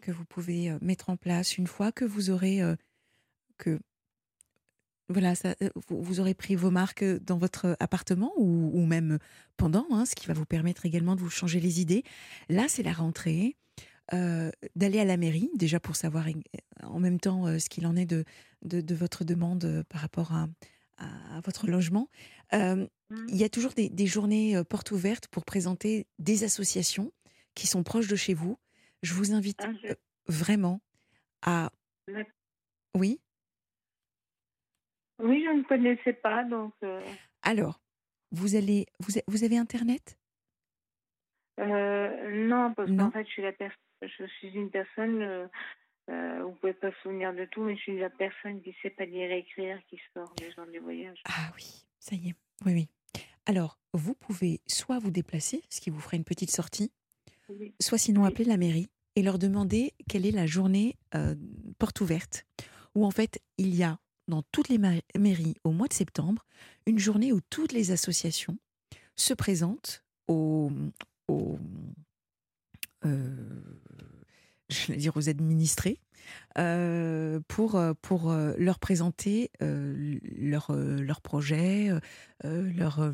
que 0.00 0.12
vous 0.12 0.24
pouvez 0.24 0.76
mettre 0.80 1.10
en 1.10 1.16
place 1.16 1.58
une 1.58 1.66
fois 1.66 1.90
que 1.90 2.04
vous 2.04 2.30
aurez 2.30 2.60
que 3.58 3.80
voilà, 5.08 5.34
ça, 5.34 5.54
vous, 5.88 6.20
aurez 6.20 6.34
pris 6.34 6.54
vos 6.54 6.70
marques 6.70 7.04
dans 7.04 7.36
votre 7.36 7.76
appartement 7.80 8.32
ou, 8.36 8.86
même 8.86 9.18
pendant, 9.56 9.86
hein, 9.90 10.06
ce 10.06 10.14
qui 10.14 10.26
va 10.26 10.34
vous 10.34 10.46
permettre 10.46 10.86
également 10.86 11.16
de 11.16 11.20
vous 11.20 11.30
changer 11.30 11.60
les 11.60 11.80
idées. 11.80 12.04
Là, 12.48 12.66
c'est 12.68 12.82
la 12.82 12.92
rentrée. 12.92 13.56
d'aller 14.12 15.00
à 15.00 15.04
la 15.04 15.16
mairie, 15.16 15.50
déjà 15.56 15.80
pour 15.80 15.96
savoir 15.96 16.26
en 16.82 17.00
même 17.00 17.20
temps 17.20 17.46
ce 17.58 17.68
qu'il 17.68 17.86
en 17.86 17.96
est 17.96 18.06
de, 18.06 18.24
de, 18.62 18.94
votre 18.94 19.24
demande 19.24 19.84
par 19.88 20.00
rapport 20.00 20.32
à, 20.32 20.46
à 20.98 21.40
votre 21.44 21.66
logement. 21.66 22.08
Mmh. 22.52 22.86
il 23.28 23.36
y 23.36 23.44
a 23.44 23.48
toujours 23.48 23.72
des, 23.72 23.88
des, 23.88 24.06
journées 24.06 24.62
portes 24.68 24.90
ouvertes 24.90 25.28
pour 25.28 25.44
présenter 25.44 26.06
des 26.18 26.44
associations 26.44 27.12
qui 27.54 27.66
sont 27.66 27.82
proches 27.82 28.08
de 28.08 28.16
chez 28.16 28.34
vous. 28.34 28.58
Je 29.02 29.14
vous 29.14 29.32
invite 29.32 29.60
ah, 29.62 29.94
vraiment 30.28 30.80
à... 31.42 31.70
Oui? 32.94 33.20
Oui, 35.18 35.44
je 35.44 35.50
ne 35.50 35.62
connaissais 35.62 36.12
pas, 36.12 36.44
donc. 36.44 36.74
Euh. 36.82 37.00
Alors, 37.42 37.80
vous 38.32 38.56
allez, 38.56 38.86
vous, 38.98 39.12
vous 39.28 39.44
avez 39.44 39.56
Internet? 39.56 40.18
Euh, 41.60 42.46
Non, 42.46 42.72
parce 42.74 42.90
qu'en 42.90 43.10
fait, 43.10 43.24
je 43.26 43.30
suis 43.30 43.42
la 43.42 43.52
je 44.02 44.26
suis 44.38 44.48
une 44.48 44.70
personne. 44.70 45.48
Euh, 46.10 46.32
euh, 46.42 46.44
vous 46.44 46.52
pouvez 46.52 46.72
pas 46.74 46.90
se 46.90 46.96
souvenir 47.02 47.32
de 47.32 47.44
tout, 47.46 47.62
mais 47.62 47.76
je 47.76 47.82
suis 47.82 47.98
la 47.98 48.10
personne 48.10 48.60
qui 48.62 48.74
sait 48.82 48.90
pas 48.90 49.04
lire 49.04 49.30
et 49.30 49.38
écrire, 49.38 49.78
qui 49.88 49.98
sort 50.14 50.32
des 50.36 50.50
gens 50.52 50.66
du 50.66 50.78
voyage. 50.78 51.22
Ah 51.24 51.52
oui, 51.56 51.84
ça 51.98 52.16
y 52.16 52.30
est. 52.30 52.34
Oui, 52.64 52.72
oui. 52.72 52.88
Alors, 53.46 53.78
vous 53.92 54.14
pouvez 54.14 54.60
soit 54.66 54.98
vous 54.98 55.10
déplacer, 55.10 55.62
ce 55.68 55.80
qui 55.80 55.90
vous 55.90 56.00
ferait 56.00 56.16
une 56.16 56.24
petite 56.24 56.50
sortie, 56.50 56.92
soit 57.80 57.98
sinon 57.98 58.24
appeler 58.24 58.44
la 58.44 58.56
mairie 58.56 58.88
et 59.16 59.22
leur 59.22 59.38
demander 59.38 59.92
quelle 60.08 60.24
est 60.24 60.30
la 60.30 60.46
journée 60.46 60.96
porte 61.78 62.00
ouverte, 62.00 62.46
où 62.94 63.04
en 63.04 63.10
fait 63.10 63.42
il 63.58 63.74
y 63.74 63.82
a 63.82 63.98
dans 64.28 64.42
toutes 64.52 64.68
les 64.68 64.78
mairies 64.78 65.56
au 65.64 65.72
mois 65.72 65.88
de 65.88 65.92
septembre 65.92 66.46
une 66.86 66.98
journée 66.98 67.32
où 67.32 67.40
toutes 67.50 67.72
les 67.72 67.90
associations 67.90 68.56
se 69.16 69.34
présentent 69.34 70.04
aux, 70.28 70.70
euh, 73.04 73.36
je 74.72 74.92
vais 74.92 74.98
dire 74.98 75.16
aux 75.16 75.28
administrés 75.28 75.98
euh, 76.58 77.40
pour, 77.48 77.80
pour 78.00 78.30
euh, 78.30 78.54
leur 78.58 78.78
présenter 78.78 79.50
leur, 79.60 80.72
leur 80.72 81.20
projet, 81.20 81.90
leur, 82.44 83.12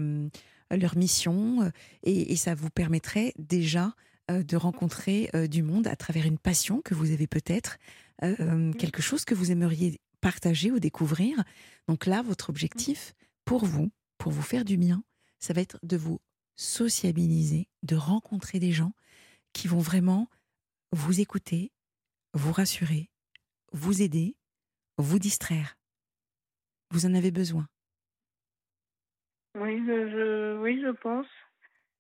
leur 0.71 0.97
mission 0.97 1.71
et, 2.03 2.33
et, 2.33 2.37
ça 2.37 2.55
vous 2.55 2.71
permettrait 2.71 3.33
déjà 3.39 3.95
de 4.29 4.57
rencontrer 4.57 5.31
du 5.49 5.63
monde 5.63 5.87
à 5.87 5.97
travers 5.97 6.27
une 6.27 6.39
passion 6.39 6.83
que 6.83 6.95
vous 6.95 7.13
avez 7.13 7.27
peut-être, 7.27 7.79
quelque 8.21 9.01
chose 9.01 9.25
que 9.25 9.35
vous 9.35 9.51
aimeriez 9.51 10.01
partager 10.21 10.71
ou 10.71 10.81
découvrir. 10.81 11.43
Donc 11.87 12.07
là, 12.07 12.23
votre 12.23 12.51
objectif 12.51 13.15
pour 13.45 13.65
vous, 13.65 13.91
pour 14.19 14.33
vous 14.33 14.43
faire 14.43 14.65
du 14.65 14.77
bien, 14.77 15.03
ça 15.39 15.55
va 15.55 15.61
être 15.61 15.79
de 15.83 15.97
vous 15.97 16.21
sociabiliser, 16.57 17.69
de 17.85 17.97
rencontrer 17.97 18.59
des 18.59 18.73
gens 18.73 18.93
qui 19.53 19.69
vont 19.69 19.79
vraiment 19.79 20.29
vous 20.93 21.21
écouter, 21.21 21.73
vous 22.35 22.53
rassurer, 22.53 23.11
vous 23.73 24.03
aider, 24.03 24.37
vous 24.97 25.19
distraire. 25.19 25.77
Vous 26.91 27.07
en 27.07 27.15
avez 27.15 27.31
besoin. 27.31 27.69
Oui, 29.55 29.83
je, 29.87 30.59
oui, 30.59 30.81
je 30.83 30.91
pense. 30.91 31.27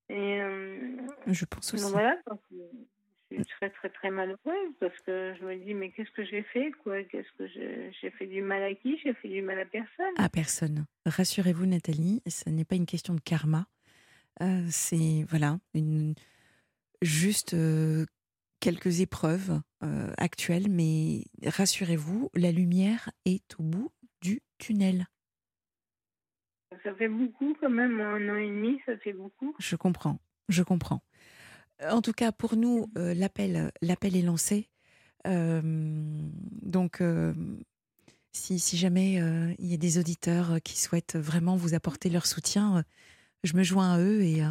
Et 0.08 0.40
euh, 0.40 0.96
je 1.26 1.44
pense 1.44 1.74
aussi. 1.74 1.90
Voilà, 1.90 2.16
je 3.30 3.36
suis 3.36 3.44
très 3.44 3.68
très 3.68 3.90
très 3.90 4.10
malheureuse 4.10 4.72
parce 4.80 4.98
que 5.00 5.34
je 5.38 5.44
me 5.44 5.56
dis 5.56 5.74
mais 5.74 5.90
qu'est-ce 5.90 6.10
que 6.12 6.24
j'ai 6.24 6.42
fait 6.44 6.70
quoi? 6.82 7.02
Qu'est-ce 7.04 7.30
que 7.36 7.46
j'ai 7.46 8.10
fait 8.12 8.26
du 8.26 8.40
mal 8.40 8.62
à 8.62 8.74
qui? 8.74 8.98
J'ai 9.04 9.12
fait 9.14 9.28
du 9.28 9.42
mal 9.42 9.60
à 9.60 9.66
personne. 9.66 10.14
À 10.16 10.30
personne. 10.30 10.86
Rassurez-vous 11.04 11.66
Nathalie, 11.66 12.22
ce 12.26 12.48
n'est 12.48 12.64
pas 12.64 12.76
une 12.76 12.86
question 12.86 13.14
de 13.14 13.20
karma. 13.20 13.66
Euh, 14.40 14.64
c'est 14.70 15.26
voilà 15.28 15.58
une 15.74 16.14
juste 17.02 17.52
euh, 17.52 18.06
quelques 18.60 19.00
épreuves 19.00 19.60
euh, 19.82 20.12
actuelles, 20.16 20.68
mais 20.68 21.24
rassurez-vous, 21.44 22.30
la 22.34 22.52
lumière 22.52 23.10
est 23.24 23.54
au 23.58 23.62
bout 23.62 23.92
du 24.20 24.40
tunnel. 24.58 25.06
Ça 26.84 26.94
fait 26.94 27.08
beaucoup 27.08 27.54
quand 27.60 27.70
même, 27.70 28.00
un 28.00 28.28
an 28.28 28.36
et 28.36 28.48
demi, 28.48 28.80
ça 28.86 28.96
fait 28.98 29.12
beaucoup. 29.12 29.54
Je 29.58 29.76
comprends, 29.76 30.20
je 30.48 30.62
comprends. 30.62 31.02
En 31.82 32.02
tout 32.02 32.12
cas, 32.12 32.32
pour 32.32 32.56
nous, 32.56 32.90
euh, 32.96 33.14
l'appel, 33.14 33.70
l'appel 33.82 34.16
est 34.16 34.22
lancé. 34.22 34.68
Euh, 35.26 35.60
donc, 35.64 37.00
euh, 37.00 37.32
si, 38.32 38.58
si, 38.58 38.76
jamais 38.76 39.14
il 39.58 39.66
y 39.66 39.74
a 39.74 39.78
des 39.78 39.98
auditeurs 39.98 40.60
qui 40.62 40.78
souhaitent 40.78 41.16
vraiment 41.16 41.56
vous 41.56 41.74
apporter 41.74 42.10
leur 42.10 42.26
soutien, 42.26 42.84
je 43.42 43.56
me 43.56 43.62
joins 43.62 43.94
à 43.94 44.00
eux 44.00 44.22
et, 44.22 44.42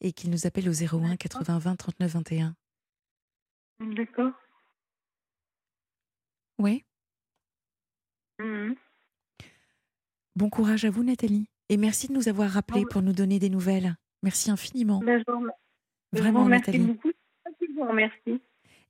et 0.00 0.12
qu'ils 0.12 0.30
nous 0.30 0.46
appellent 0.46 0.68
au 0.68 0.72
01 0.72 1.16
80 1.16 1.58
20 1.58 1.76
39 1.76 2.12
21. 2.12 2.56
D'accord. 3.82 4.32
Oui. 6.58 6.84
Mmh 8.38 8.74
bon 10.36 10.50
courage 10.50 10.84
à 10.84 10.90
vous, 10.90 11.04
Nathalie. 11.04 11.46
Et 11.68 11.76
merci 11.76 12.08
de 12.08 12.12
nous 12.12 12.28
avoir 12.28 12.50
rappelé 12.50 12.84
pour 12.90 13.02
nous 13.02 13.12
donner 13.12 13.38
des 13.38 13.50
nouvelles. 13.50 13.96
Merci 14.22 14.50
infiniment. 14.50 15.00
Ben, 15.00 15.22
Vraiment, 16.12 16.44
merci 16.44 16.78
beaucoup. 16.78 17.12
Je 17.60 17.66
vous 17.74 17.86
remercie. 17.88 18.40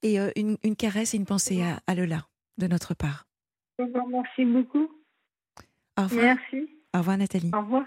Et 0.02 0.18
euh, 0.18 0.30
une, 0.34 0.56
une, 0.64 0.74
caresse 0.74 1.14
et 1.14 1.16
une 1.16 1.26
pensée 1.26 1.62
à, 1.62 1.80
à, 1.86 1.94
Lola, 1.94 2.26
de 2.58 2.66
notre 2.66 2.94
part. 2.94 3.26
Je 3.78 3.84
vous 3.84 4.04
remercie 4.04 4.44
beaucoup. 4.44 4.88
Au 5.98 6.02
revoir. 6.02 6.24
Merci. 6.24 6.68
Au 6.94 6.98
revoir, 6.98 7.18
Nathalie. 7.18 7.50
Au 7.54 7.60
revoir. 7.60 7.84